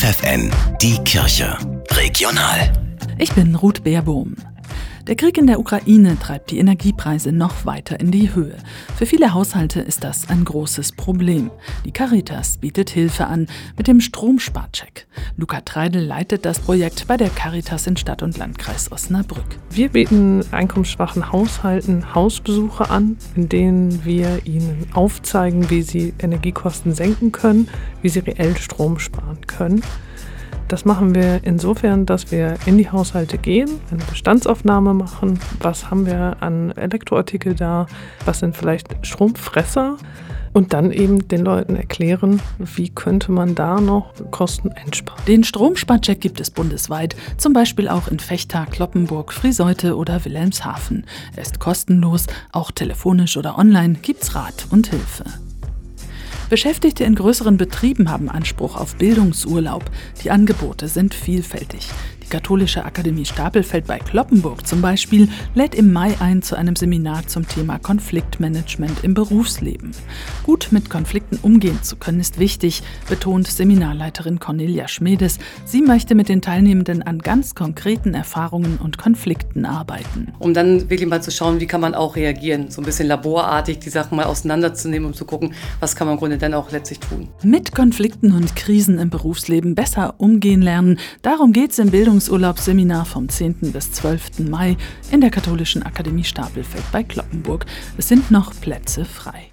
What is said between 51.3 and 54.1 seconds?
Er ist kostenlos, auch telefonisch oder online